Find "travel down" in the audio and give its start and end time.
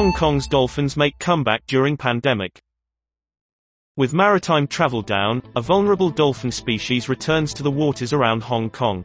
4.66-5.42